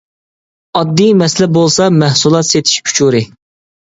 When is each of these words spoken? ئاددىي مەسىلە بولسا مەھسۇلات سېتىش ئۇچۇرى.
ئاددىي 0.79 1.11
مەسىلە 1.19 1.49
بولسا 1.57 1.91
مەھسۇلات 2.01 2.51
سېتىش 2.51 2.81
ئۇچۇرى. 2.85 3.23